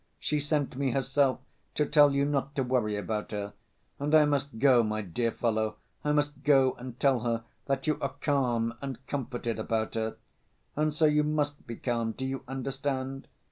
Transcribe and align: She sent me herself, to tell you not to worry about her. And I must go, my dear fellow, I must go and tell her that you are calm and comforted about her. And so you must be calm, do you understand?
She 0.17 0.39
sent 0.39 0.75
me 0.75 0.89
herself, 0.93 1.41
to 1.75 1.85
tell 1.85 2.11
you 2.11 2.25
not 2.25 2.55
to 2.55 2.63
worry 2.63 2.95
about 2.95 3.29
her. 3.29 3.53
And 3.99 4.15
I 4.15 4.25
must 4.25 4.57
go, 4.57 4.81
my 4.81 5.03
dear 5.03 5.29
fellow, 5.31 5.75
I 6.03 6.11
must 6.11 6.41
go 6.41 6.73
and 6.79 6.99
tell 6.99 7.19
her 7.19 7.43
that 7.67 7.85
you 7.85 7.99
are 8.01 8.15
calm 8.19 8.73
and 8.81 8.97
comforted 9.05 9.59
about 9.59 9.93
her. 9.93 10.17
And 10.75 10.91
so 10.91 11.05
you 11.05 11.21
must 11.23 11.67
be 11.67 11.75
calm, 11.75 12.13
do 12.13 12.25
you 12.25 12.43
understand? 12.47 13.27